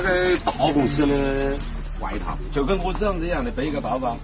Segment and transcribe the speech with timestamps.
[0.00, 1.58] 穿个大红色的
[2.00, 4.16] 外套，就跟我这样子一样的背一个包包，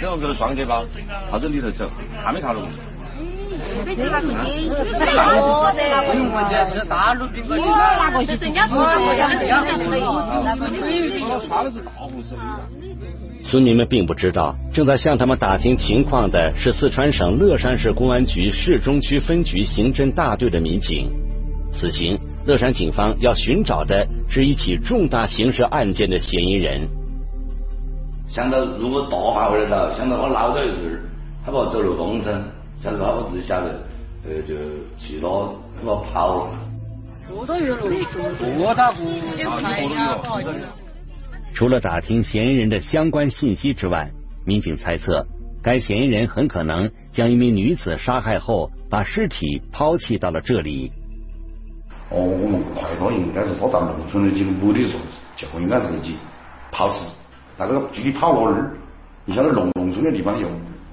[0.00, 0.84] 这样子的双肩包，
[1.28, 1.90] 朝着里头走，
[2.22, 2.68] 看没看到过？
[3.66, 3.84] 我
[5.74, 5.82] 的，
[6.14, 7.66] 苹果这是大陆苹果，我
[7.98, 9.34] 拿过去，人家做的，人家
[10.54, 12.40] 做他穿的是大红色的。
[13.42, 21.10] 村民们并不知道，正在向他们打听情况的是四川省乐山市公安局市中区分局刑侦大队的民警。
[21.76, 26.88] 此行，乐山警方要寻找的是一起重大刑事案件的嫌疑人。
[28.28, 31.02] 想到如果大范围的找，想到我老早的事，
[31.44, 32.42] 他把我走漏风声，
[32.82, 33.78] 想到他我自己晓得，
[34.24, 34.54] 呃，就
[34.98, 35.28] 其他
[35.84, 36.50] 他跑了。
[37.28, 37.78] 多大月了？
[37.78, 39.04] 多大不？
[41.54, 44.10] 除了打听嫌疑人的相关信息之外，
[44.46, 45.26] 民警猜测，
[45.62, 50.90] 该嫌疑人很可能将一名女子杀害后，把尸体抛弃到了这里。
[52.10, 55.00] 哦，我们怀疑他应该是他到农村的几个目的时候，
[55.36, 56.16] 就应该是自己
[56.70, 57.04] 抛尸。
[57.56, 58.70] 但是具体跑哪儿？
[59.24, 60.48] 你晓得农农村的地方又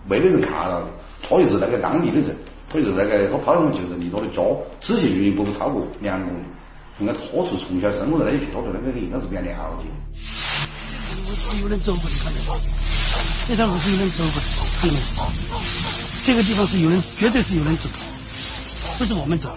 [0.08, 0.82] 没得人看到，
[1.22, 2.36] 他又是那个当地的人，
[2.68, 4.42] 他又是那个他跑的就是离他的家
[4.82, 6.44] 直线距离不会超过两公里。
[7.00, 9.86] 应该他是从小生活在那一片，他对那个应该是比较了解。
[11.62, 12.56] 有人走过的，看见吗？
[13.48, 14.42] 这条路是有人走过的，
[14.80, 15.02] 看见没？
[16.24, 17.84] 这个地方是有人，绝对是有人走，
[18.98, 19.56] 不是我们走。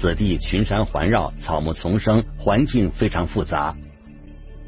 [0.00, 3.76] 此地群山环绕，草木丛生，环境非常复杂。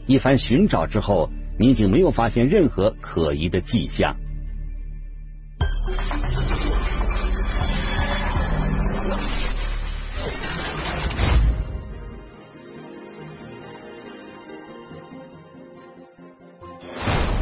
[0.07, 4.15] 一番寻找之后，民警没有发现任何可疑的迹象。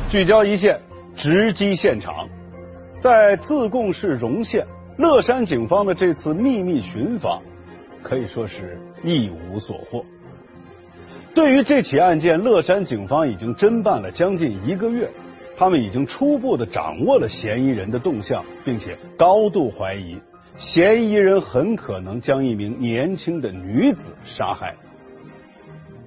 [0.09, 0.81] 聚焦一线，
[1.17, 2.29] 直击现场。
[3.01, 4.65] 在自贡市荣县，
[4.97, 7.43] 乐山警方的这次秘密寻访
[8.03, 10.05] 可以说是一无所获。
[11.35, 15.09] 对于这起案件，乐山警方已经侦办了将近一个月，
[15.57, 20.19] 他们已经初步的掌握了嫌疑人的动向，并且高度怀疑
[20.57, 24.75] 嫌疑人很可能将一名年轻的女子杀害。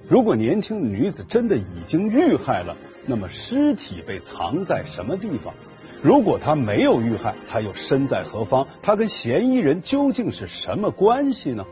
[0.06, 5.54] 如果年轻的女子真的已经遇害了，那么尸体被藏在什么地方？
[6.02, 8.66] 如果她没有遇害，她又身在何方？
[8.82, 11.64] 她跟嫌疑人究竟是什么关系呢？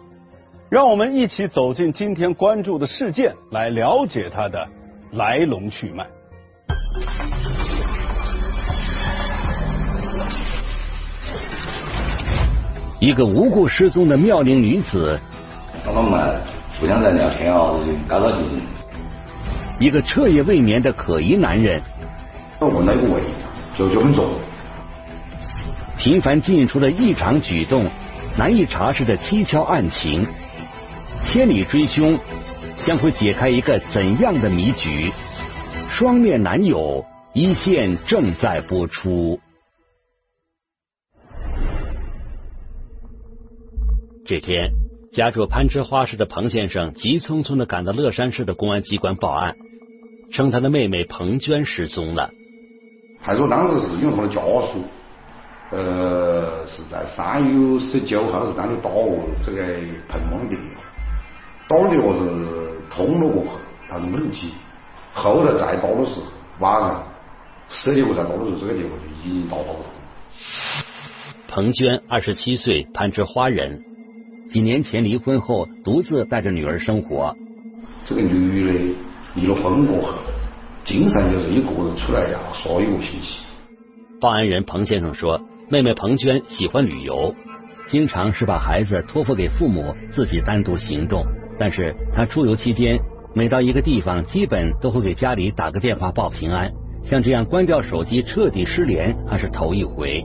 [0.73, 4.67] 让我们一起走进今天关注的事件，来了解它的
[5.11, 6.07] 来龙去脉。
[12.99, 15.21] 一个无故失踪的妙龄女子，
[15.85, 16.41] 他们
[16.81, 17.75] 互相在聊天啊，
[18.09, 18.63] 高高兴兴。
[19.79, 21.83] 一个彻夜未眠的可疑男人，
[22.59, 23.21] 我问那个位，
[23.77, 24.25] 就就很重。
[25.99, 27.85] 频繁进出的异常举动，
[28.39, 30.27] 难以查实的蹊跷案情，
[31.25, 32.19] 千里追凶
[32.85, 35.11] 将会解开一个怎样的谜局？
[35.89, 39.41] 双面男友一线正在播出。
[44.27, 44.73] 这天，
[45.13, 49.55] 家住攀枝花市的彭先生急匆匆的赶到乐山市的公安机关报案。
[50.33, 52.31] 称他的妹妹彭娟失踪了。
[53.23, 54.83] 派出当时是因为他的家属，
[55.71, 59.63] 呃，是在三月十九号是当天打我这个
[60.09, 60.83] 彭某的电话，
[61.73, 62.21] 打的我是
[62.91, 64.47] 通了过后，但是没人接。
[65.15, 66.27] 后来再打的时候，
[66.59, 67.03] 晚上
[67.71, 69.77] 十点过再打的时候，这个电话就已经打不通。
[71.49, 73.81] 彭娟二十七岁，攀枝花人，
[74.51, 77.35] 几年前离婚后独自带着女儿生活。
[78.05, 78.95] 这个女的。
[79.35, 80.19] 离了婚过后，
[80.85, 83.39] 经常就是一个人出来要耍一个星期。
[84.21, 87.35] 报案人彭先生说，妹妹彭娟喜欢旅游，
[87.87, 91.25] 经常是把孩子托付给父母，自己单独行动。
[91.59, 92.99] 但是他出游期间，
[93.35, 96.73] 每到一个地方，基本都会给家里打个电话报平安。
[97.05, 100.25] 像这样关掉手机、彻底失联，还是头一回。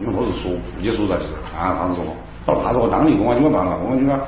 [0.00, 2.04] 因为他是说户籍所在是看他说，
[2.62, 4.20] 他说当地公安机关办了，公安机关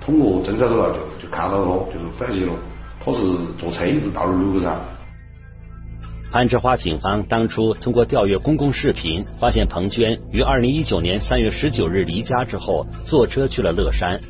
[0.00, 2.52] 通过侦查手段就就看到了，就是反击了。
[3.04, 3.18] 他是
[3.58, 4.80] 坐车子到了路上。
[6.32, 14.20] 攀枝花警方当初通过调阅公共视频，发现彭娟于二零一九年三月十九日离家之后，坐车去了乐山。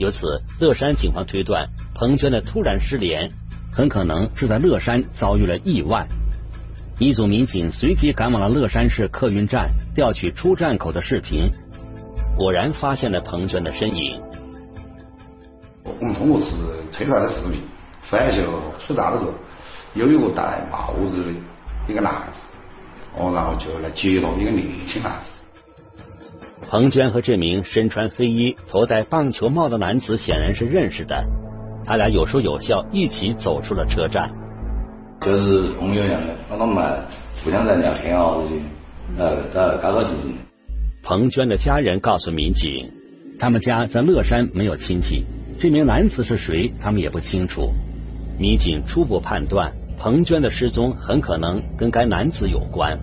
[0.00, 3.30] 由此，乐山警方推断，彭娟的突然失联，
[3.70, 6.06] 很可能是在乐山遭遇了意外。
[6.98, 11.50] 一组民警随即赶往了乐山市客运站，调取出站口的视频，
[12.34, 14.18] 果然发现了彭娟的身影。
[15.84, 16.46] 我们通过是
[16.90, 17.60] 推出来的视频，
[18.04, 19.34] 发现就出站的时候
[19.92, 21.30] 有一个戴帽子的
[21.86, 22.40] 一个男子，
[23.18, 25.39] 哦，然后就来接了一个年轻男子。
[26.70, 31.26] 彭娟和这名身穿黑衣、头戴棒球帽的男子显然是认识的，
[31.84, 34.30] 他俩有说有笑，一起走出了车站。
[35.20, 36.96] 就是朋友一样的，那他们
[37.42, 38.62] 互相在聊天啊这些，
[39.18, 40.36] 呃，在高高兴兴。
[41.02, 42.88] 彭娟的家人告诉民警，
[43.40, 45.24] 他们家在乐山没有亲戚，
[45.58, 47.72] 这名男子是谁，他们也不清楚。
[48.38, 52.96] 民警初步判断，彭娟的失踪很可能跟该男子有关。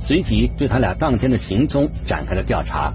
[0.00, 2.92] 随即对他俩当天的行踪展开了调查，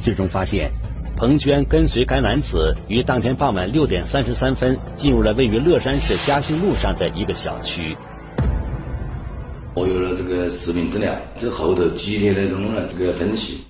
[0.00, 0.70] 最终发现
[1.16, 7.96] 彭娟跟随该男子于当天傍晚六点三十三分进入了位于乐山市嘉兴路上的一个小区。
[9.74, 12.62] 我有了这个视频资料，这后头几天的这种
[12.98, 13.60] 这个分析，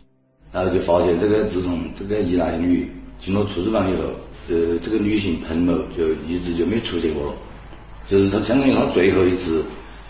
[0.50, 4.02] 然后就发现这个自从这个一男一女进了出租房以后，
[4.48, 7.32] 呃，这个女性彭某就一直就没出现过了，
[8.08, 9.64] 就是他相当于他最后一次。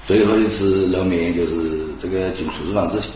[0.06, 3.11] 最后一次露面就是这个进出租房之前，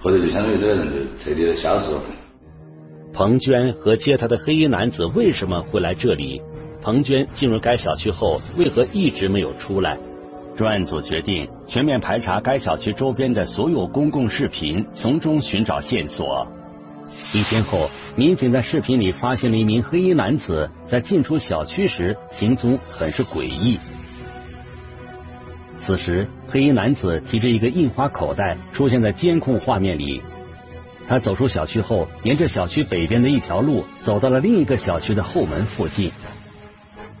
[0.00, 2.00] 后头就相当于这个人就彻底的消失了。
[3.12, 6.40] 彭娟和接她的黑衣男子为什么会来这里？
[6.80, 9.98] 彭娟进入该小区后为何一直没有出来？
[10.56, 16.46] 专案组决定全面排查该小区周边的所有公共视频，从中寻找线索。
[17.34, 23.78] 一天后，民警在视频里发现了一名黑衣男子在进出小区时行踪很是诡异。
[25.80, 30.22] 此时，黑衣男子提着一个印花口袋出现在监控画面里。
[31.08, 36.12] 他走出小区后，沿着小区北边的一条路走到了另一个小区的后门附近。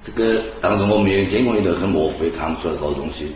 [0.04, 3.32] 这个当时我们有监控里头很模糊，也看不出来啥东西。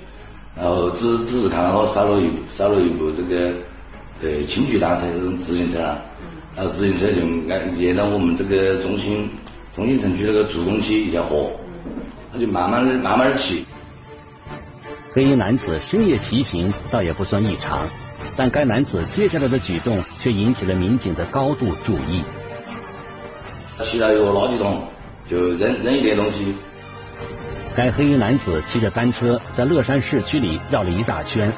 [0.54, 3.52] 然后只只是看到他少了一少了一部这个
[4.22, 5.98] 呃轻距单车这种自行车啊。
[6.54, 7.20] 然后自行车就
[7.52, 9.28] 挨沿着我们这个中心
[9.74, 11.50] 中心城区那个助攻区一条河，
[12.32, 13.64] 他就慢慢的慢慢的骑。
[15.14, 17.88] 黑衣男子深夜骑行倒也不算异常，
[18.36, 22.24] 但该男子接下来的举动却引起了民警的高度注意。
[23.78, 24.82] 他骑到一个垃圾桶，
[25.30, 26.56] 就扔扔一点东西。
[27.76, 31.52] 该黑衣男子骑着单车在乐山市区里绕了一大圈，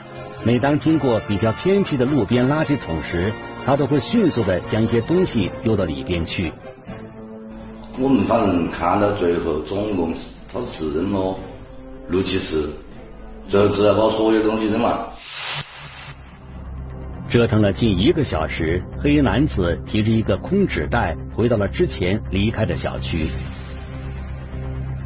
[0.44, 3.32] 每当经过比较偏僻的路边垃圾桶时，
[3.64, 6.52] 他都会迅速的将一些东西丢到里边去。
[7.98, 10.12] 我们反正看到最后，总共
[10.52, 11.34] 他是扔了
[12.10, 12.70] 六七次。
[13.48, 15.12] 就只要把所有东西扔了。
[17.28, 23.28] 折腾了近一个小时，黑衣男子提着一个空纸袋回到了之前离开的小区。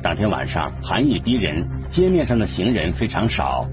[0.02, 3.66] 当天晚上寒意逼人，街面上的行人非常少。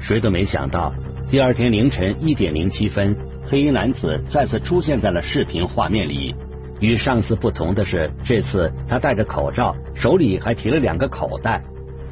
[0.00, 0.92] 谁都没想到，
[1.30, 3.16] 第二天凌晨一点零七分，
[3.48, 6.34] 黑衣男子再次出现在了视频画面里。
[6.80, 11.62] 与上次不同的是，这次他戴着口罩，手里还提了两个口袋。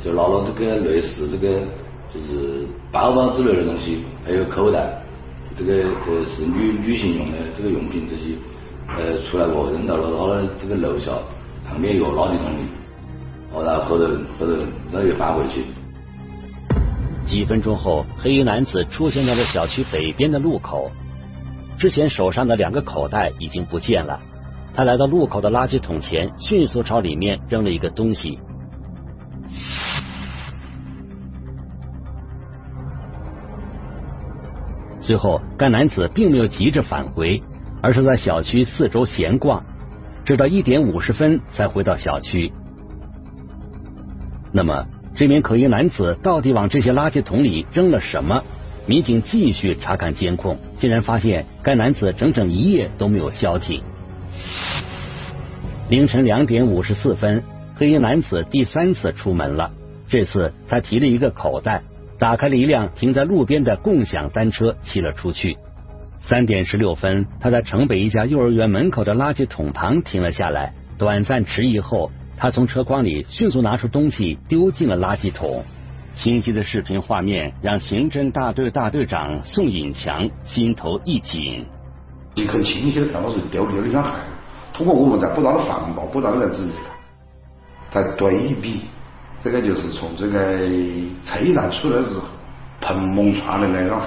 [0.04, 1.60] 就拿了这个类似这个
[2.12, 5.02] 就是包包之类的东西，还有口袋，
[5.56, 5.72] 这个
[6.06, 8.36] 呃是女女性用的这个用品这些，
[8.98, 11.10] 呃出来过扔到了他的这个楼下
[11.66, 12.68] 旁边一个垃圾桶里，
[13.54, 14.04] 哦然后后头
[14.38, 14.52] 后头
[14.92, 15.64] 然后又返回去。
[17.26, 20.90] 几分钟后，黑衣男子出现在了小区北边的路口，
[21.78, 24.20] 之前手上的两个口袋已经不见了。
[24.74, 28.38] 他来到路口的垃圾桶前，迅速朝里面扔了一个东西。
[35.04, 37.42] 最后，该男子并没有急着返回，
[37.82, 39.62] 而是在小区四周闲逛，
[40.24, 42.50] 直到一点五十分才回到小区。
[44.50, 48.42] 那么，这名可疑男子到底往这些垃圾桶里扔了什么？
[48.86, 53.82] 民警继续查看监控，竟然发现该男子整整一夜都没有消停。
[55.90, 57.42] 凌晨两点五十四分，
[57.74, 59.70] 黑衣男子第三次出门了，
[60.08, 61.82] 这次他提了一个口袋。
[62.24, 65.58] 打开了一辆停在路边的共享单车，骑了出去。
[66.20, 70.72] 三点十六分，他在城北一家幼儿园门口的垃圾桶旁停了下来。
[70.96, 75.62] 短暂迟疑后，他从车筐里迅速拿出东西，丢进了垃圾桶。
[76.14, 81.66] 清晰的视频画面让刑侦大队大队长宋引强心头一紧。
[82.36, 84.10] 你很清晰的看到是丢丢了一双鞋。
[84.72, 86.72] 通过我们在不断的放大、不断的在仔细
[87.90, 88.80] 看，在对比。
[89.44, 90.58] 这个就是从这个
[91.26, 92.22] 车站出来之后，
[92.80, 94.06] 蓬蒙穿的那双鞋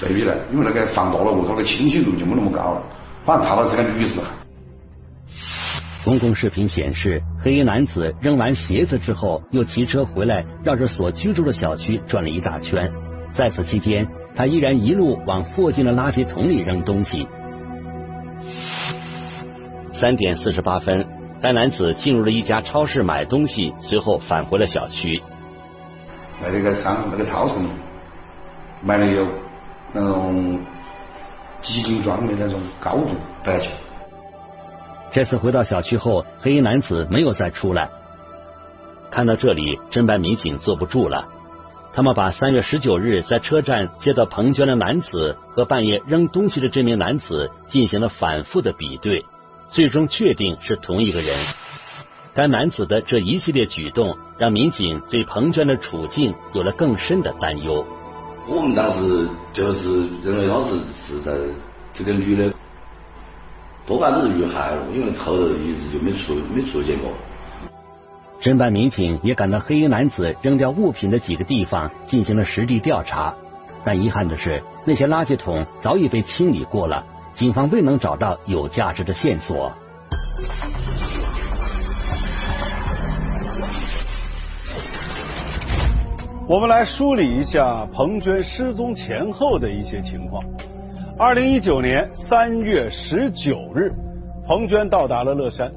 [0.00, 2.82] 对比来，因为那个放大了后，它的清晰度就没那么高了。
[3.24, 4.18] 反正看到是个女士。
[6.04, 12.90] 公共视频显示，黑衣男子扔完鞋子之后，又骑车回来，绕着所居住的小区转了一大圈。
[13.32, 17.28] 在此期间，他依然一路往附近的垃圾桶里扔东西。
[19.92, 21.21] 三点四十八分。
[21.42, 25.20] 该男子进入了一家超市买东西，随后返回了小区。
[26.40, 27.68] 在那个商那个超市里，
[28.80, 29.26] 买了有
[29.92, 30.60] 那种
[31.60, 33.08] 几斤装的那种高度
[33.44, 33.66] 白酒。
[35.10, 37.90] 这次回到小区后，黑衣男子没有再出来。
[39.10, 41.26] 看到这里，侦办民警坐不住了。
[41.92, 49.24] 他们把三月十九日在车站接到彭娟的男子和半夜扔东西的这名男子进行了反复的比对，
[49.72, 51.34] 最终确定是同一个人。
[52.34, 57.84] 该男子的这一系列举动，让民警对彭娟的处境有了更深的担忧。
[58.46, 61.32] 我们当时就是认为他是是在
[61.94, 62.52] 这个女的，
[63.86, 67.10] 多半都是遇害了，因为后头一直就没出没出现过。
[68.42, 73.34] 侦办民警也赶到黑衣男子扔掉物品的几个地方进行了实地调查，
[73.86, 79.72] 但遗憾的是，那些垃圾桶早已被清理过了，警方未能找到有价值的线索。
[86.46, 90.44] 我们来梳理一下彭娟失踪前后的一些情况。
[91.18, 93.92] 二零一九年三月十九日，
[94.46, 95.72] 彭娟到达了乐山，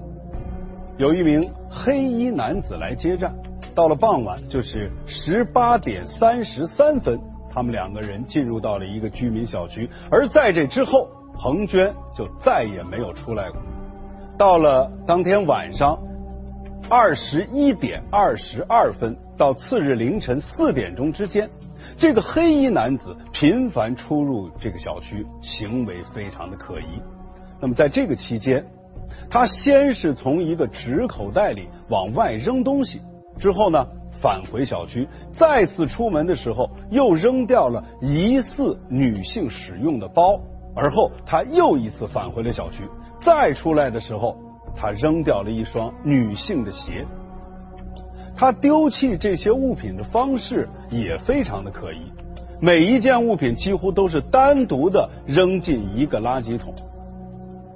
[0.97, 3.33] 有一名黑衣男子来接站。
[3.73, 7.19] 到了傍晚，就是十八点三十三分，
[7.53, 9.89] 他们两个人进入到了一个居民小区。
[10.09, 13.61] 而在这之后，彭娟就再也没有出来过。
[14.37, 15.97] 到了当天晚上
[16.89, 19.15] 二十一点二十二分。
[19.37, 21.49] 到次日凌晨四点钟之间，
[21.97, 27.01] 这个黑衣男子频繁出入这个小区，行为非常的可疑。
[27.59, 28.65] 那么在这个期间，
[29.29, 33.01] 他先是从一个纸口袋里往外扔东西，
[33.37, 33.85] 之后呢
[34.21, 40.39] 返回小区，再次出门的时候又扔掉了疑似女性使用的包，
[40.75, 42.83] 而后他又一次返回了小区，
[43.21, 44.35] 再出来的时候，
[44.75, 47.05] 他扔掉了一双女性的鞋。
[48.35, 52.11] 他丢弃这些物品的方式也非常的可疑，
[52.59, 56.73] 每一件物品几乎都是单独的扔进一个垃圾桶。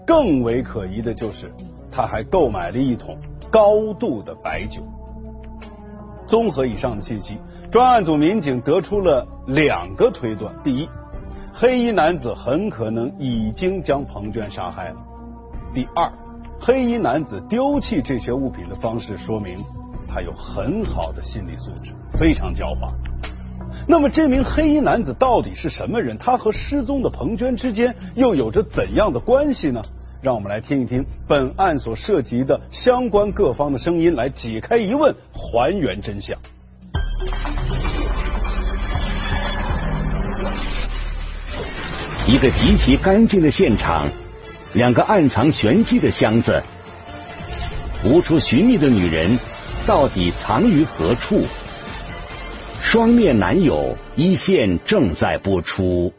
[0.06, 1.50] 更为可疑的就是，
[1.90, 3.18] 他还购买了一桶
[3.50, 4.82] 高度的白酒。
[6.28, 7.38] 综合以上的信息，
[7.72, 10.90] 专案组民警得出了两个推断：第一，
[11.62, 14.96] 黑衣男子很可能已经将彭娟杀害了；
[15.74, 16.10] 第二，
[16.58, 19.62] 黑衣男子丢弃这些物品的方式说明。
[20.08, 22.94] 他有很好的心理素质，非常狡猾。
[23.86, 26.18] 那么，这名黑衣男子到底是什么人？
[26.18, 29.82] 他和失踪的彭娟之间又有着怎样的关系呢？
[30.22, 36.40] 让我们来听一听本案所涉及的相关各方的声音，来解开疑问，还原真相。
[42.30, 44.08] 一个极其干净的现场，
[44.74, 46.62] 两个暗藏玄机的箱子，
[48.06, 49.36] 无处寻觅的女人。
[49.88, 51.42] 到底藏于何处？
[52.84, 56.14] 双面男友一线正在播出。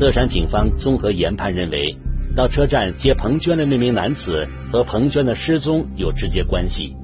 [0.00, 1.94] 乐山警方综合研判认为，
[2.34, 6.96] 到车站接彭娟的那名男子和彭娟的失踪有直接关系。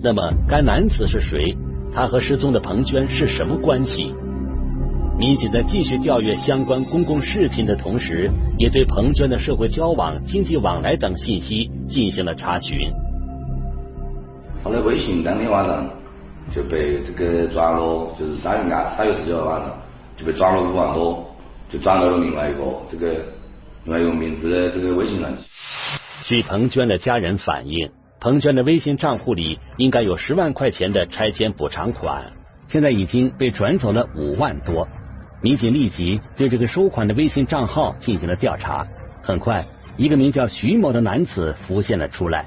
[0.00, 1.56] 那么，该男子是谁？
[1.92, 4.14] 他和失踪的彭娟是什么关系？
[5.18, 12.78] 民警在继续调阅相关公共视频的同时，也对彭娟的社会交往、经济往来等信息进行了查询。
[14.62, 15.90] 他的微信当天晚上
[16.54, 19.76] 就被这个转了，就是三月二三月十九号晚上
[20.16, 21.26] 就被转了五万多，
[21.68, 23.24] 就转到了另外一个这个
[23.82, 25.28] 另外一个名字的这个微信上。
[26.26, 32.34] 据彭娟的家人反映，彭娟的微信账户里应该有十万块钱的拆迁补偿款，
[32.68, 34.86] 现在已经被转走了五万多。
[35.40, 38.86] 民警立即对这个收款的微信账号进行了调查，
[39.22, 39.64] 很快，
[39.96, 42.46] 一个名叫徐某的男子浮现了出来。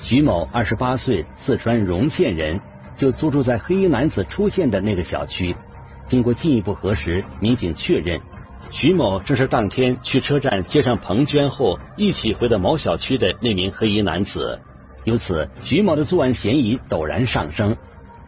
[0.00, 2.58] 徐某二十八岁，四川荣县人，
[2.96, 5.54] 就租住在黑衣男子出现的那个小区。
[6.08, 8.18] 经过进一步核实，民警确认，
[8.70, 14.58] 徐某正是当天去车站接上彭娟后一起回到某小区的那名黑衣男子。
[15.04, 17.76] 由此，徐某的作案嫌疑陡然上升。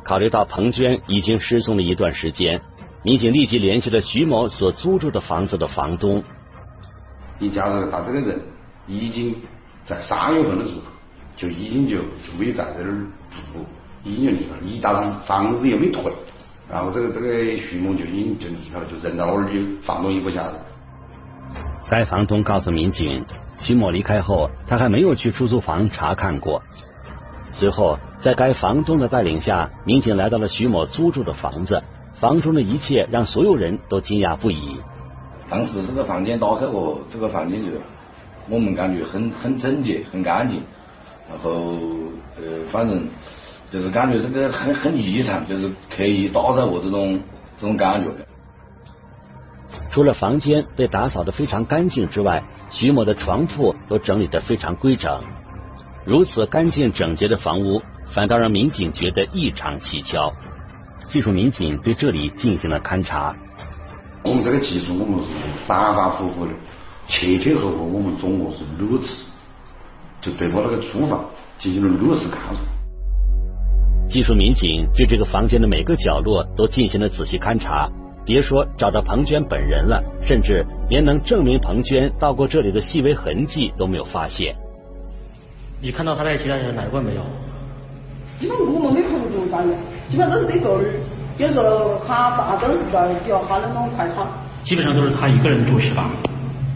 [0.05, 2.61] 考虑到彭娟已经失踪了一段时间。
[3.05, 6.25] 民警立即联系了徐某所租住的房子的房东。
[7.39, 8.41] 你假如他这个人
[8.87, 9.37] 已经
[9.85, 10.81] 在三月份的时候
[11.37, 13.07] 就已经就就没在这儿
[13.53, 13.61] 住，
[14.03, 16.11] 已经就离了，一打上房子也没退，
[16.71, 20.55] 然后这个这个徐某就已经就离开了，就扔到那儿，就房东也不晓得。
[21.91, 23.23] 该房东告诉民警，
[23.61, 26.63] 徐某离开后，他还没有去出租房查看过。
[27.53, 31.83] 随后，在该房东的带领下，民警来到了徐某租住的房子。
[32.25, 34.79] 房中的一切让所有人都惊讶不已。
[35.51, 37.71] 当时这个房间打开过，这个房间就
[38.49, 40.63] 我们感觉很很整洁、很干净。
[41.29, 41.53] 然后
[42.39, 43.07] 呃，反正
[43.71, 47.21] 就是感觉这个很很异常，就是刻意打扫过这种
[47.59, 48.11] 这种感觉。
[49.91, 55.21] 除了房间被打扫的非常干净之外，徐某的床铺都整理的非常规整。
[56.07, 57.83] 如此干净整洁的房屋，
[58.15, 60.33] 反倒让民警觉得异常蹊跷。
[61.09, 63.35] 技术民警对这里进行了勘查。
[64.23, 65.31] 我们这个技术，我们是
[65.67, 66.53] 反反复复的，
[67.07, 69.25] 前前后后，我们总共是六次，
[70.21, 71.25] 就对我那个厨房
[71.59, 72.61] 进行了六次勘查。
[74.09, 77.89] 技术民警对这个房间的每个角落都进行了仔细勘查，
[78.25, 84.55] 别说找到彭娟本人了，甚至连能证明彭娟到过这里的细微痕迹都没有发现。
[85.81, 87.23] 你看到他在其他人来过没有？
[88.41, 89.79] 因为我们没碰过大人，
[90.15, 90.95] 基本都是这个儿。
[91.39, 94.25] 有时候他爸都是在叫他那种快餐。
[94.63, 96.09] 基本上都是他一个人住是吧？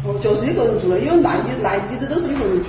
[0.04, 2.64] 哦，就是一个人住的，因为来的来的都是一个人住。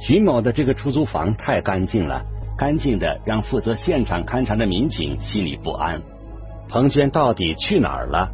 [0.00, 2.20] 徐某的这个出租房太干净了，
[2.58, 6.02] 干净的让负责现场勘查的民警心里不安。
[6.68, 8.28] 彭娟到底去哪儿了？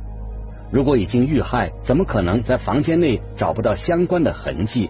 [0.72, 4.88] 如果已经遇害，怎么可能在房间内找不到相关的痕迹？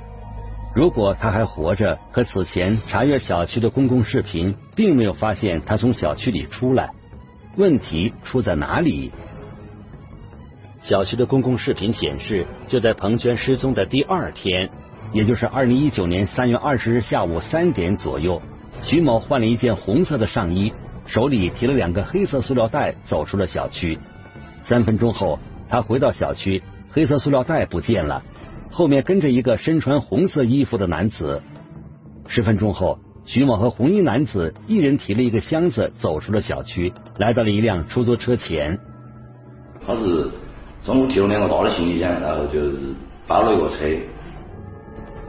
[0.74, 6.90] 如果他还活着，可此前查阅小区的公共视频，并没有发现他从小区里出来，
[7.56, 9.12] 问题出在哪里？
[10.82, 14.68] 小区的公共视频显示，就在彭娟失踪的第二天，
[15.12, 18.42] 也就是二零一九年三月二十日下午三点左右，
[18.82, 20.72] 徐某换了一件红色的上衣，
[21.06, 23.96] 手里提了两个黑色塑料袋，走出了小区。
[24.64, 28.24] 三分钟后，他回到小区，黑色塑料袋不见了。
[28.74, 31.40] 后面跟着一个身穿红色衣服的男子。
[32.26, 38.80] 十分钟后，徐某和红衣男子一人提了一个箱子走出了小区，来到了一辆出租车前。
[39.86, 40.28] 他是
[40.84, 42.76] 中午提了两个大的行李箱，然后就是
[43.28, 43.86] 包了一个车。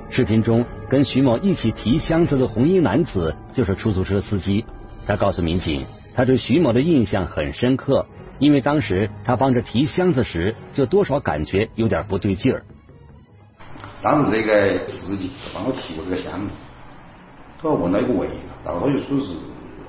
[0.10, 4.65] 视频中跟徐某一起提箱子的红衣男子就是出租车司机。
[5.05, 8.08] 他告诉民警，他对徐某的印象很深刻，
[8.39, 12.63] 因为当时他帮着提箱子时，就多少感觉有点不对劲儿。
[14.06, 16.54] 当时这个司机帮我提过这个箱子，
[17.60, 19.34] 他问了一个味道，然后他就说是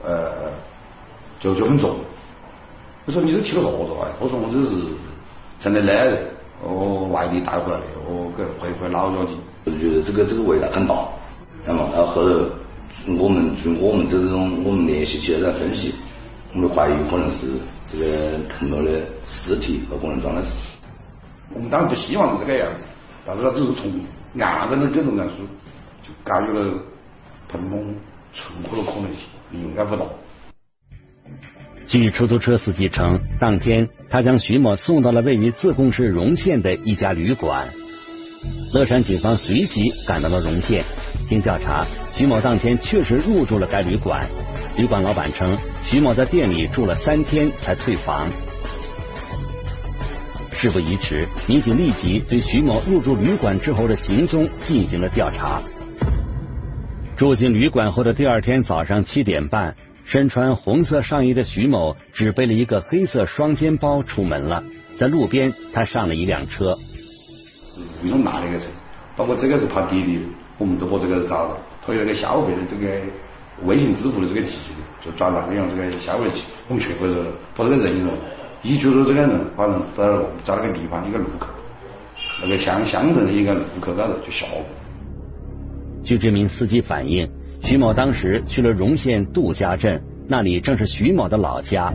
[0.03, 0.51] 呃，
[1.39, 1.97] 就就很重。
[3.05, 4.09] 我说你都提了多少啊？
[4.19, 4.75] 我说我这是
[5.61, 6.19] 城里来的，
[6.63, 9.37] 我外地带回来的，我给回回老家去。
[9.67, 10.95] 我就觉得这个这个味道很大，
[11.67, 12.31] 那么然后后头
[13.19, 15.95] 我们就我们这种我们联系起来在分析，
[16.55, 17.61] 我们怀疑可能是
[17.93, 20.53] 这个碰到的尸体和可能装的是。
[21.53, 22.85] 我们当然不希望是这个样子。
[23.27, 23.93] 但是他只是从
[24.41, 25.35] 案证的这种来说，
[26.03, 26.75] 就感觉了
[27.49, 27.77] 彭某
[28.33, 30.05] 存活的可能性应该不大。
[31.87, 37.69] 据出租车司机称，当天他将徐某送到了位于自贡市荣县的一家旅馆。
[38.73, 40.85] 乐山警方随即赶到了荣县，
[41.29, 44.29] 经调查，徐某当天确实入住了该旅馆。
[44.77, 48.29] 旅馆老板称，徐某在店里住了三天才退房。
[50.59, 55.61] 事不宜迟，民警立即对徐某入住旅馆之后的行踪进行了调查。
[57.15, 64.65] 住进旅馆后的第二天早上七点半，身穿红色上衣的徐某只背了一个黑色双肩包出门了。
[64.99, 66.75] 在路边，他上了一辆车。
[68.01, 68.65] 不用拿那个车，
[69.15, 70.19] 包括这个是他爹的，
[70.57, 71.59] 我们都把这个找到。
[71.87, 72.99] 他有那个消费的这个
[73.67, 74.73] 微信支付的这个技术，
[75.05, 78.09] 就转让用这个消费器，我们全部是，把这个人员。
[78.67, 80.05] 依据说这个人反正在
[80.45, 81.47] 在那个地方一个路口，
[82.43, 84.65] 那个乡乡镇的一个路口高头就下过。
[86.03, 87.31] 据这名司机反映，
[87.63, 91.95] 徐某当时去了荣县杜家镇，那里正是徐某的老家。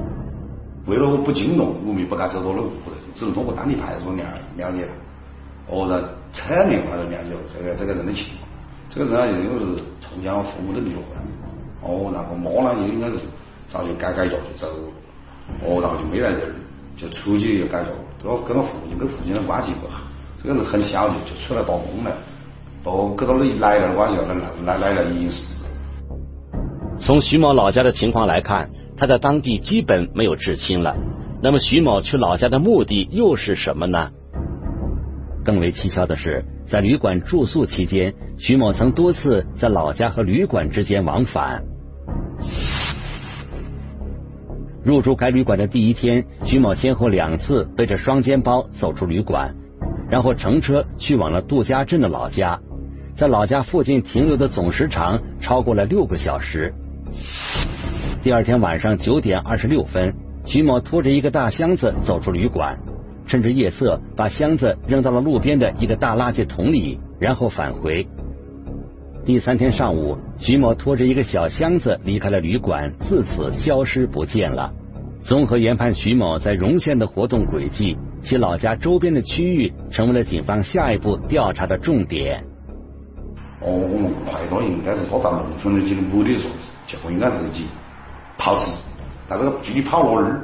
[0.86, 2.72] 为了不惊动，我们不敢走他的屋，
[3.16, 4.24] 只能通过当地派出所了
[4.56, 5.76] 了解他。
[5.76, 8.48] 哦，在侧面还是了解这个这个人的情况。
[8.90, 11.20] 这个人啊，因为是从小父母都离了婚，
[11.82, 13.20] 哦，然后妈呢也应该是
[13.68, 14.74] 早就改改嫁就走。
[15.64, 16.54] 哦，然后就没来这儿，
[16.96, 17.90] 就出去又改嫁，
[18.24, 20.02] 跟跟他父亲跟父亲的关系不好，
[20.42, 22.12] 这个人很小就就出来打工了，
[22.84, 25.56] 都跟他的奶奶关系很好，奶奶奶隐私。
[27.00, 30.96] 从徐某老家的情况来看，他在当地基本没有至亲了。
[31.42, 34.12] 那么徐某去老家的目的又是什么呢？
[35.44, 41.64] 更为蹊跷的是，在旅馆住宿期间，徐某曾多次在老家和旅馆之间往返。
[44.84, 49.54] 入住该旅馆的第一天，徐某先后两次背着双肩包走出旅馆，
[50.10, 52.60] 然后乘车去往了杜家镇的老家，
[53.16, 56.74] 在老家附近停留的总时长超过了六个小时。
[58.24, 60.16] 第二天晚上九点二十六分，
[60.46, 62.80] 徐某拖着一个大箱子走出旅馆，
[63.28, 68.08] 趁着夜色把箱子扔到了路边的一个大垃圾桶里，然后返回。
[69.24, 74.74] 第三天上午，徐某拖着一个小箱子离开了旅馆，自此消失不见了。
[75.22, 82.44] 综合研判徐某在荣县的活动轨迹，其老家周边的区域成为了警方下一步调查的重点。
[83.60, 86.50] 哦，我们怀疑应该是他到农村的几个目的所
[86.88, 87.66] 就应该是去
[88.40, 88.72] 跑尸，
[89.30, 90.42] 但这个具体跑哪儿，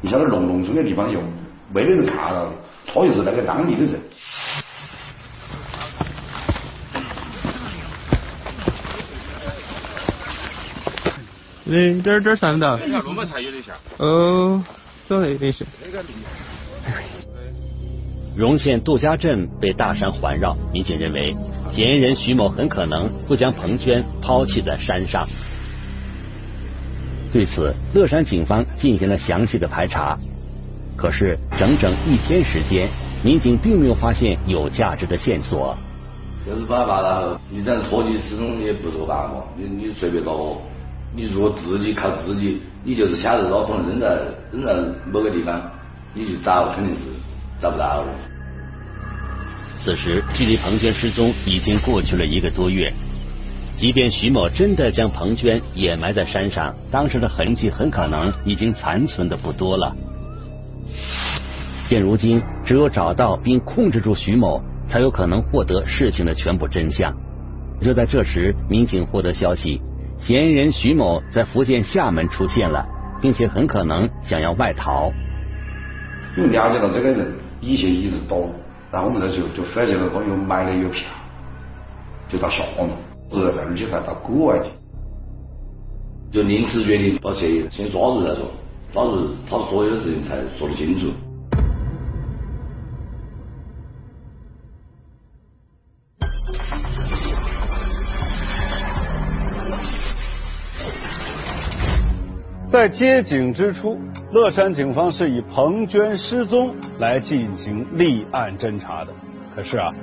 [0.00, 1.20] 你晓得农农村的地方又
[1.72, 2.50] 没得人看到的，
[2.84, 4.00] 他又是那个当地的人。
[11.66, 12.78] 对，这儿这儿看得到。
[12.86, 13.74] 那路嘛才有点像。
[13.98, 14.62] 哦，
[15.08, 15.66] 走的有点像。
[18.36, 21.34] 荣县杜家镇被大山环绕，民警认为
[21.72, 25.26] 嫌疑人徐某很可能会将彭娟抛弃在山上。
[27.32, 30.16] 对此，乐山警方进行了详细的排查，
[30.96, 32.88] 可是整整一天时间，
[33.24, 35.76] 民警并没有发现有价值的线索。
[36.46, 40.62] 就是把他了，你这样拖你始终也不是个办法，你你随便找我。
[41.16, 44.20] 你如果自己靠自己，你就是晓得老可能扔在
[44.52, 44.76] 扔在
[45.10, 45.58] 某个地方，
[46.12, 47.00] 你去找肯定是
[47.58, 48.08] 找不到的。
[49.82, 52.92] 此时距离彭娟失踪已经过去了一个多月，
[53.78, 59.96] 即便徐某真的将彭娟掩埋在山上，当时的痕迹很可能已经残存的不多了。
[61.86, 67.16] 现如今，只有找到并控制住徐某，才有可能获得事情的全部真相。
[67.80, 69.80] 就在这时，民警获得消息。
[70.18, 72.86] 嫌疑人徐某在福建厦门出现了，
[73.20, 75.12] 并且很可能想要外逃。
[76.36, 78.50] 因为了解到这个人以前一直躲，
[78.90, 81.06] 然后我们那时候就发现了他有买了有票，
[82.28, 82.88] 就到厦门，
[83.30, 84.70] 不是而且还到国外去，
[86.32, 88.50] 就临时决定把嫌疑人先抓住再说，
[88.92, 91.08] 抓住他所有的事情才说得清楚。
[102.76, 103.98] 在接警之初，
[104.32, 109.10] 乐山警方是以彭娟失踪来进行立案侦查的。
[109.54, 109.94] 可是啊，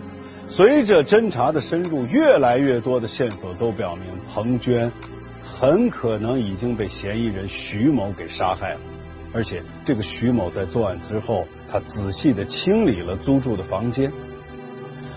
[0.48, 4.92] 随着侦查的深入，越来越多的线索都表明，彭娟
[5.44, 8.80] 很可能已经被嫌疑人徐某给杀害了。
[9.36, 14.12] 而且，这个徐某在作案之后，他仔细的清理了租住的房间。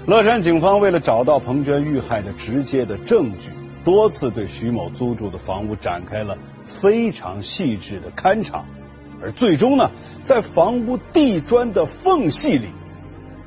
[0.06, 3.48] 乐山警方为了找到彭娟遇害的直接的证据，
[3.86, 6.36] 多次对徐某租住的房屋展开了。
[6.82, 8.64] 非常细致的勘查，
[9.22, 9.88] 而最终呢，
[10.26, 12.66] 在房屋地砖的缝隙里，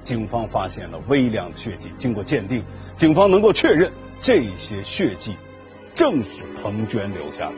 [0.02, 1.92] 警方发现了微量血迹。
[1.98, 2.64] 经过鉴定，
[2.96, 5.36] 警方能够确认这些血迹
[5.94, 7.56] 正是彭娟留下的。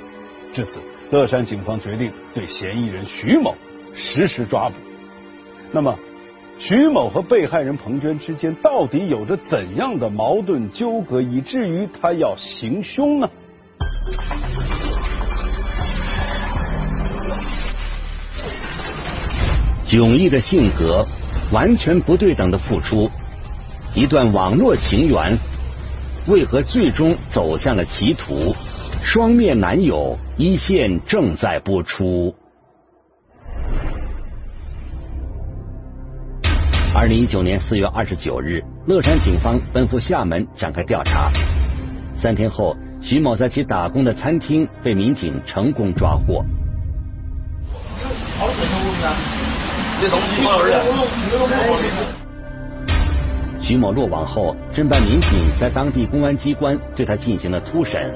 [0.52, 0.80] 至此，
[1.12, 3.56] 乐山警方决定对嫌疑人徐某
[3.94, 4.76] 实施抓捕。
[5.72, 5.96] 那么，
[6.64, 13.28] 徐某和被害人彭娟之间到底有着怎样的矛盾纠葛，以至于他要行凶呢？
[19.84, 21.04] 迥异的性格，
[21.52, 23.10] 完全不对等的付出，
[23.96, 25.36] 一段网络情缘，
[26.28, 28.56] 为何最终走向了歧途？
[29.04, 32.36] 双面男友一线正在播出。
[36.94, 41.32] 二零一九年四月二十九日，乐山警方奔赴厦门展开调查。
[42.18, 46.44] 三天后，徐某在其打工的餐厅被民警成功抓获。
[53.62, 58.14] 徐某落网后，侦办民警在当地公安机关对他进行了突审。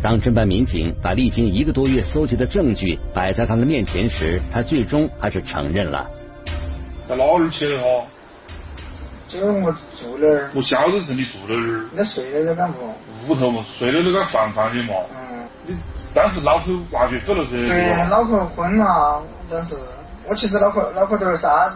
[0.00, 6.08] 当侦办民警把历经一个多月搜集的证据摆在他的面前时，他最终还是承认了。
[7.12, 8.04] 在哪儿去的哈？
[9.28, 10.50] 就是我住那儿。
[10.54, 11.84] 我晓得是你住那儿。
[11.92, 13.32] 那睡的那个屋？
[13.32, 14.94] 屋头嘛，睡的那个房房间嘛。
[15.14, 15.44] 嗯。
[15.66, 15.76] 你
[16.14, 17.50] 当时脑壳完全走了噻。
[17.50, 19.22] 对，脑壳昏了。
[19.50, 19.74] 但是，
[20.26, 21.72] 我其实脑壳脑壳头啥，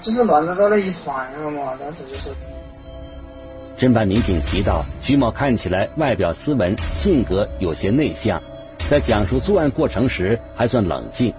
[0.00, 1.72] 就是乱糟糟的一团了嘛。
[1.78, 2.30] 但是就是。
[3.78, 8.40] 侦办民警提到，徐某看起来外表斯文，性格有些内向，
[8.90, 11.34] 在讲述作案过程时还算冷静。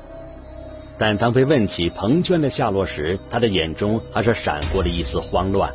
[1.02, 5.74] 但当被问起彭娟的下落时，他的眼中还是闪过了一丝慌乱。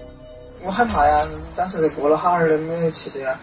[0.62, 3.36] 我害怕呀，当时过了好儿没有气的呀，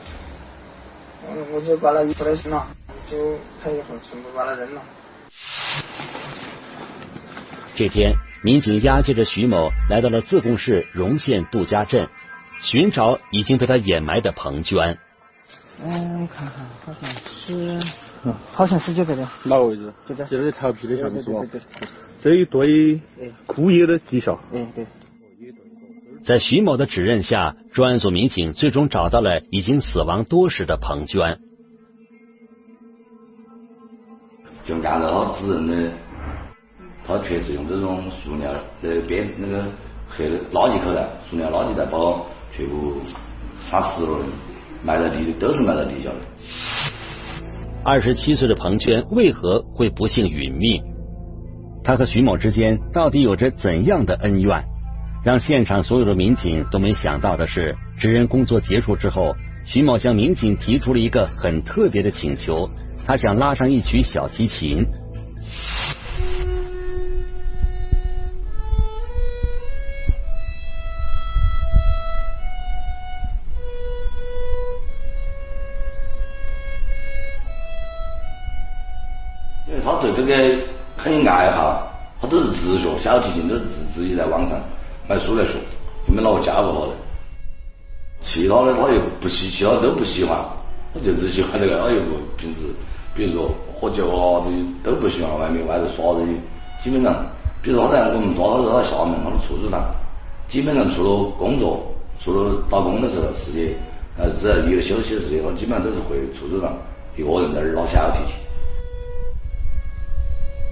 [1.28, 2.66] 我我就把那衣服都扔了，
[3.12, 4.82] 就他以后全部把它扔了。
[7.76, 8.14] 这天，
[8.46, 12.08] 民警押解着徐某来到了自贡市荣县杜家镇，
[12.62, 14.98] 寻找已经被他掩埋的彭娟。
[15.84, 17.10] 嗯，我看看，好像
[17.46, 17.86] 是，
[18.52, 19.28] 好像是就这个。
[19.44, 19.92] 哪个位置？
[20.08, 20.24] 就这。
[20.26, 21.40] 就那调皮的下面是吧？
[21.42, 21.88] 对对对。
[22.22, 23.02] 这一堆
[23.46, 24.38] 枯叶的底下。
[24.52, 24.86] 嗯对。
[26.26, 31.38] 在徐某的指认下，专案组民警最终找到了已经死亡多时的彭娟。
[34.64, 35.92] 就按照他指认的，
[37.06, 39.66] 他确实用这种塑料呃边那个
[40.08, 42.00] 黑的垃圾口袋、塑料垃圾袋把
[42.56, 43.02] 全部
[43.70, 44.20] 杀死了，
[44.82, 46.16] 埋在地里，都是埋在地下的。
[47.86, 50.82] 二十七岁的彭娟为何会不幸殒命？
[51.84, 54.64] 他和徐某之间到底有着怎样的恩怨？
[55.26, 62.70] 让现场所有的民警都没想到的是，指认工作结束之后，徐某向民警提出了一个很特别的请求，
[63.06, 64.86] 他想拉上一曲小提琴。
[80.26, 80.64] 这个
[80.98, 81.88] 肯定爱好，
[82.22, 84.60] 他都是自学，小提琴都是自自己在网上
[85.08, 85.54] 买书来学，
[86.08, 86.98] 又没哪个教过他的。
[88.22, 90.40] 其他的他又不喜，其他都不喜欢，
[90.94, 91.78] 他就只喜欢这个。
[91.82, 92.62] 他又不平时，
[93.14, 96.32] 比如说喝酒啊这些都不喜欢，外面外头耍这些。
[96.82, 97.26] 基本上，
[97.62, 99.84] 比如他在我们抓他在他厦门，他的处处长，
[100.48, 101.84] 基本上除了工作，
[102.20, 103.76] 除了打工的时候时间，
[104.18, 106.74] 呃，只要一有休息的时间，他基本上都是回处处长
[107.16, 108.43] 一个人在那儿拉小提琴。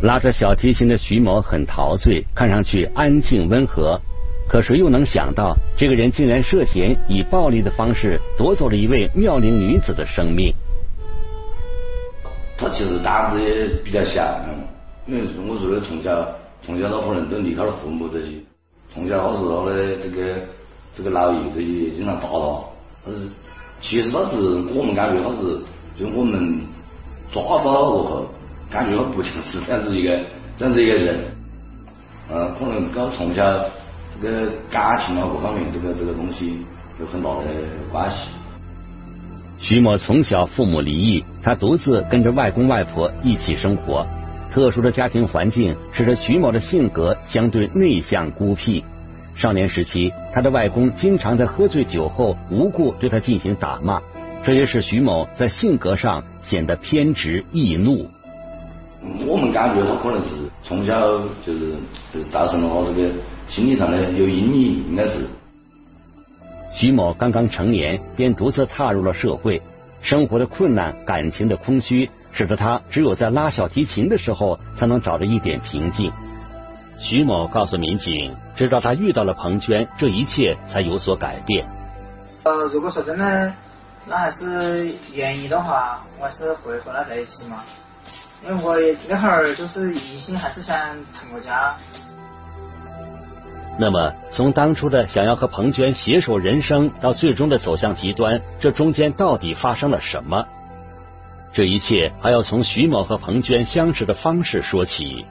[0.01, 3.99] 拉着小提琴的徐某很陶醉，看上去安静温和。
[4.49, 10.53] 可谁又能想到，这个人竟然涉嫌以暴力的方式夺走了一位妙龄女子的生命？
[12.57, 14.21] 他其实胆子也比较小，
[15.07, 16.27] 因为我说的从小
[16.61, 18.33] 从小他可能都离开了父母这些，
[18.93, 20.35] 从小他是他的这个
[20.95, 22.59] 这个老爷这些经常打他，
[23.05, 23.21] 但是
[23.79, 24.35] 其实他是
[24.75, 25.59] 我们感觉他是
[25.95, 26.59] 就我们
[27.31, 28.30] 抓到他过后，
[28.71, 30.17] 感觉他不像是这样子一个
[30.57, 31.19] 这样子一个人，
[32.29, 33.43] 呃，可能跟从小。
[34.21, 36.59] 这个感情啊，各方面，这个这个东西
[36.99, 37.45] 有很大的
[37.91, 38.29] 关系。
[39.57, 44.05] 徐某从小父母离异，他独自跟着外公外婆一起生活。
[44.51, 48.83] 特殊的家庭环境使得徐某的性格相对内向孤僻。
[49.33, 53.99] 少年时期，他的外公经常在喝醉酒后无故对他进行打骂，
[54.43, 58.07] 这也使徐某在性格上显得偏执易怒。
[59.27, 60.29] 我们感觉他可能是
[60.63, 61.75] 从小就是
[62.29, 63.13] 造成了他这个。
[63.47, 65.27] 心理上的有阴影，应该是。
[66.73, 69.61] 徐某刚刚成年，便独自踏入了社会，
[70.01, 76.09] 生活的困难、感情的空虚，使得他只有在拉小提琴的时候，才能找着一点平静。
[76.97, 81.65] 徐某告诉民警，直到他遇到了彭娟，这一切才有所改变。
[82.43, 83.53] 呃，如果说真的，
[84.07, 87.63] 那还是愿意的话，我还是会和他在一起嘛。
[88.43, 88.75] 因为我
[89.07, 90.77] 那会儿就是一心还是想
[91.13, 91.75] 成个家。
[93.79, 100.45] 那么，从当初的想要和彭娟携手人生，到最终的走向极端，这中间到底发生了什么？
[101.53, 105.25] 这一切还要从徐某和彭娟相识的方式说起。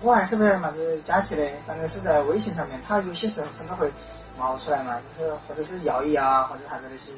[0.00, 3.90] 我还是不晓得子加起的，反正是在微信上面，他有些时候可能会
[4.38, 7.12] 冒出来嘛，就是或者是要一啊，或者啥子那些，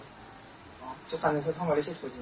[0.83, 2.17] 哦，就反正是通过那些途径。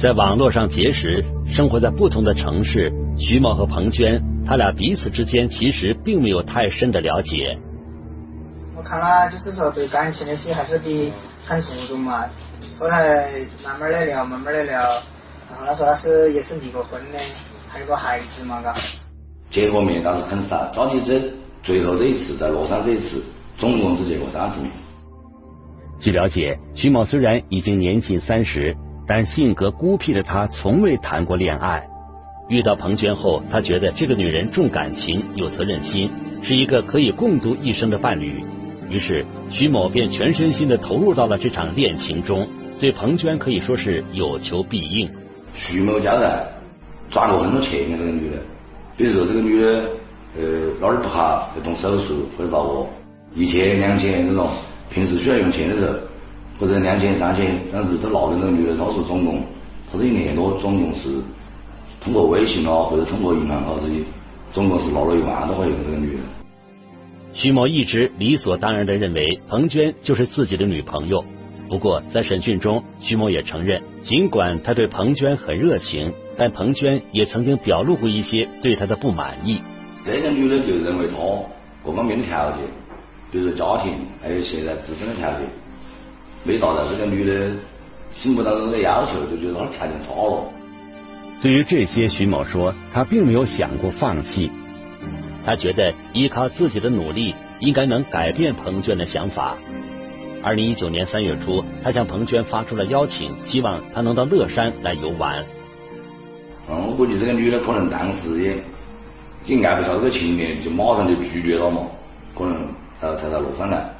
[0.00, 4.20] 在网络上结识，生活在不同的城市，徐某和彭娟。
[4.44, 7.56] 他俩彼此之间其实并没有太深的了解。
[8.74, 11.12] 我看他就是说对感情那些还是比
[11.44, 12.24] 很注重嘛。
[12.78, 13.30] 后来
[13.64, 14.80] 慢慢的聊，慢慢的聊，
[15.48, 17.18] 然后他说他是也是离过婚的，
[17.68, 18.74] 还有个孩子嘛，嘎。
[19.50, 21.22] 见过面倒是很少，到你这
[21.62, 23.22] 最后这一次在乐山这一次，
[23.56, 24.70] 总共只见过三次面。
[26.00, 28.74] 据了解，徐某虽然已经年近三十，
[29.06, 31.86] 但性格孤僻的他从未谈过恋爱。
[32.48, 36.10] 遇到彭娟后，他觉得这个女人重感情、有责任心，
[36.42, 38.44] 是一个可以共度一生的伴侣。
[38.88, 42.46] 于是，徐某便全身心的投入到了这场恋情中，
[42.78, 45.08] 对彭娟可以说是有求必应。
[45.54, 46.30] 徐某家人，
[47.10, 48.36] 赚过很多钱的这个女的，
[48.96, 49.82] 比如说这个女的，
[50.36, 50.42] 呃，
[50.80, 52.86] 哪儿不好要动手术或者咋个，
[53.34, 54.50] 一千两千这种，
[54.90, 55.94] 平时需要用钱的时候，
[56.62, 58.76] 或者两千三千这样子都拿给这个女的。
[58.76, 59.42] 他说总共，
[59.90, 61.08] 他这一年多总共是。
[62.04, 64.00] 通过微信啊，或者通过银行啊这些，
[64.52, 65.76] 总共是拿了一万多块钱。
[65.84, 66.20] 这个女人，
[67.32, 71.24] 徐某一直理所当然的认为彭娟就是自己的女朋友。
[71.68, 79.60] 不过在审讯中，徐某也承认，尽管他对彭娟很热情，但彭娟也曾经表露过一些对他的不满意。
[80.04, 81.16] 这个女的就认为他
[81.84, 82.64] 各方面的条件，
[83.30, 85.42] 比如说家庭，还有现在自身的条件，
[86.44, 87.50] 没达到这个女的
[88.12, 90.44] 心目当中的要求，就觉得她条件差了。
[91.40, 94.50] 对于这些，徐某说，他并没有想过放弃。
[95.44, 99.56] 他觉得依靠自己的努力，应该能改变彭娟的想法。
[100.40, 105.44] 二零一九年三月初，他向彭娟发出了邀请，希望她能到乐山来游玩。
[106.68, 108.62] 嗯，我估计这个女的可能当时也
[109.46, 111.86] 也爱不下这个情面，就马上就拒绝了嘛，
[112.36, 112.68] 可能
[113.00, 113.90] 才才到乐山来。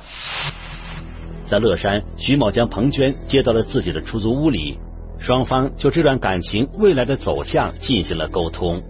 [1.53, 4.79] 在乐山，徐某将彭娟接到了自己的出租屋里，
[5.19, 8.83] 双方就这段感情未来的走向进行了沟通。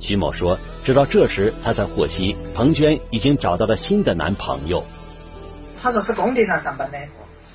[0.00, 4.82] 徐某说，直到这时他才获悉，彭娟已经找到了新的男朋友。
[5.80, 6.98] 他说是工地上上班的，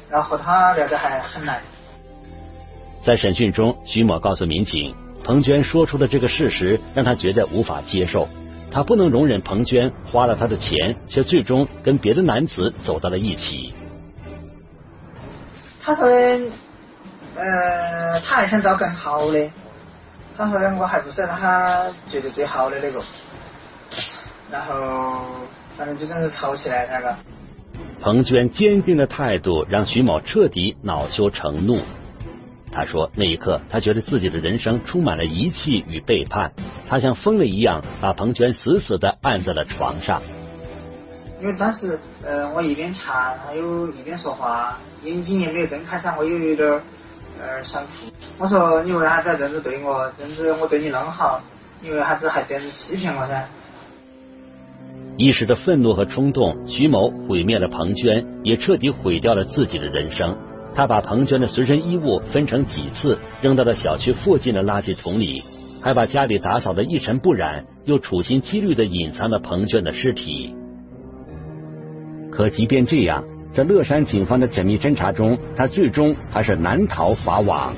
[0.09, 1.59] 然后和他聊得还很来。
[3.01, 4.95] 在审讯中，徐某告诉民警，
[5.25, 8.29] 彭娟说出的这个事实让他觉得无法接受，
[8.71, 13.73] 他不能容忍彭娟花了他的钱，却最终跟别的男子走到了一起。
[15.85, 16.15] 他说的，
[17.35, 19.49] 呃，他还想找更好的。
[20.37, 23.03] 他说的我还不是让他觉得最好的那个，
[24.49, 25.25] 然后
[25.77, 27.15] 反正就这样子吵起来那个。
[28.01, 31.81] 彭娟坚定的态度让徐某彻底恼羞成怒。
[32.71, 36.53] 他说那一刻他觉得自己的人生充满了遗弃与背叛，
[36.89, 40.21] 他像疯了一样把彭娟死死的按在了床上。
[41.43, 46.81] 因为当时呃我一边查，还有一边说话，眼睛也没有睁开噻，我又有点
[47.37, 47.89] 呃想哭。
[48.37, 50.09] 我说你为啥子这样子对我？
[50.17, 51.41] 这样子我对你那么好，
[51.81, 53.45] 你为啥子还这样子欺骗我噻？
[55.17, 60.37] 一时的愤怒和冲动，徐某毁灭了彭娟，也彻底毁掉了自己的人生。
[60.73, 65.43] 他把彭娟的随身衣物分成几次，扔到了小区附近的垃圾桶里，
[65.81, 70.55] 还把家里打扫的一尘不染，又处心积虑的隐藏了彭娟的尸体。
[72.33, 77.71] 可即便这样，在乐山警方的缜密侦查中，他最终还是难逃法网。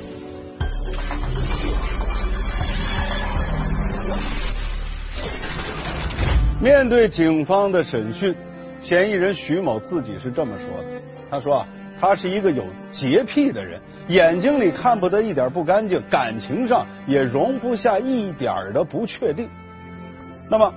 [6.58, 8.34] 面对警方的审讯，
[8.82, 11.68] 嫌疑人徐某自己是这么说的：“他说啊，
[12.00, 19.50] 他是一个有洁癖的人，眼睛里看不得一点不干净，感情上也容不下一点的不确定。
[20.48, 20.72] 那么，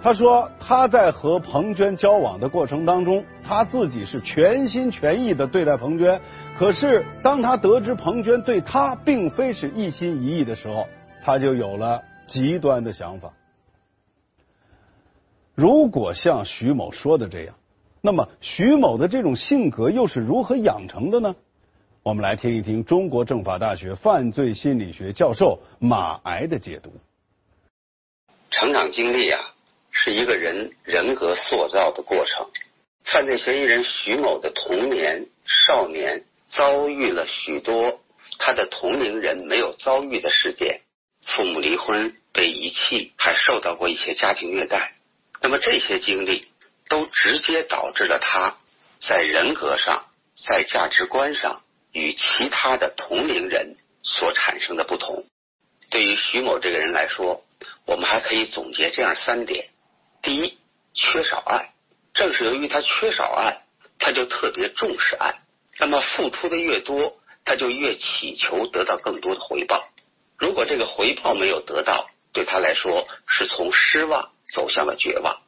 [0.00, 6.20] 他说他在和彭娟交往的过程当中，他自己是全心全意的对待彭娟。
[6.56, 10.86] 可是，当他得知彭娟对他并非是一心一意的时候，
[11.24, 13.32] 他就有了极端的想法。”
[15.56, 17.56] 如果像徐某说的这样，
[18.00, 21.34] 那么徐某的这种性格又是如何养成的呢？
[22.04, 26.92] 我们来听一听中国政法大学犯罪心理学教授马癌的解读。
[28.50, 29.40] 成长经历啊，
[30.00, 32.48] 是一个人人格塑造的过程。
[33.04, 35.26] 犯罪嫌疑人徐某的童年、
[35.66, 38.00] 少年遭遇了许多
[38.38, 40.82] 他的同龄人没有遭遇的事件，
[41.26, 44.92] 父母离婚、被遗弃，还受到过一些家庭虐待。
[45.40, 46.48] 那么这些经历
[46.88, 48.56] 都直接导致了他
[49.00, 50.04] 在人格上、
[50.46, 55.24] 在价值观上与其他的同龄人所产生的不同。
[55.90, 57.42] 对于徐某这个人来说，
[57.86, 59.70] 我们还可以总结这样三点：
[60.22, 60.58] 第一，
[60.94, 61.72] 缺少爱。
[62.14, 63.64] 正是由于他缺少爱，
[63.98, 65.34] 他就特别重视爱。
[65.78, 69.88] 那么付出的越多，他就越祈求得到更多的回报。
[70.38, 74.32] 如果这个回报没有得到，对他来说是从失望。
[74.50, 75.42] 走向了绝望。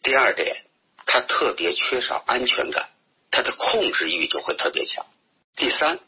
[0.00, 0.64] 第二点，
[1.06, 2.88] 他特别缺少安全感，
[3.32, 5.04] 他的控制欲就会特别强。
[5.56, 5.98] 第三，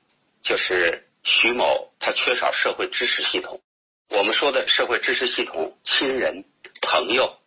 [0.41, 3.61] 就是徐某他缺少社会支持系统。
[4.11, 6.45] 我们说的社会支持系统，亲人、
[6.81, 7.40] 朋友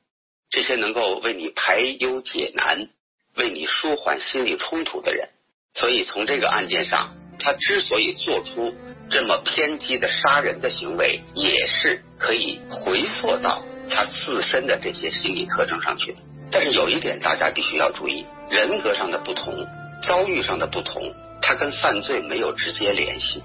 [0.54, 2.88] 这些能够为你排忧解难、
[3.36, 5.30] 为你舒缓心理冲突的人。
[5.74, 8.72] 所以从这个案件上，他之所以做出
[9.10, 13.66] 这么偏激的杀人的行为，也是可以回溯到。
[13.90, 16.20] 他自身的这些心理特征上去的，
[16.52, 19.68] 但是有一点大家必须要注意：人格上的不同、
[20.02, 23.42] 遭遇上的不同，它跟犯罪没有直接联系。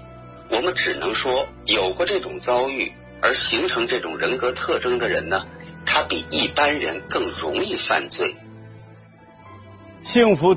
[0.49, 5.45] 我们只能说，有过这种遭遇而形成这种人格特征的人呢，
[5.85, 8.35] 他比一般人更容易犯罪。
[10.03, 10.47] 幸福。